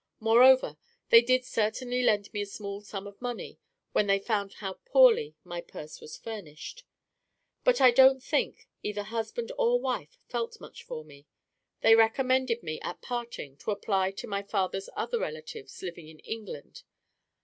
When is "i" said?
7.79-7.91